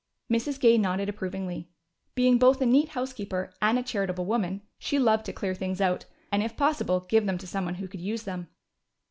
[0.33, 0.59] Mrs.
[0.59, 1.69] Gay nodded approvingly.
[2.15, 6.05] Being both a neat housekeeper and a charitable woman, she loved to clear things out
[6.31, 8.47] and, if possible, give them to someone who could use them.